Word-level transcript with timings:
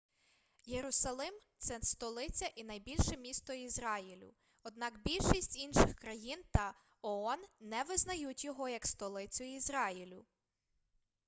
єрусалим 0.65 1.33
це 1.57 1.79
столиця 1.81 2.45
і 2.55 2.63
найбільше 2.63 3.17
місто 3.17 3.53
ізраїлю 3.53 4.33
однак 4.63 5.01
більшість 5.03 5.55
інших 5.57 5.95
країн 5.95 6.43
та 6.51 6.73
оон 7.01 7.39
не 7.59 7.83
визнають 7.83 8.45
його 8.45 8.69
як 8.69 8.87
столицю 8.87 9.43
ізраїлю 9.43 10.25